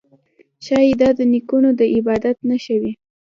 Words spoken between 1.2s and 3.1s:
نیکونو د عبادت نښه وي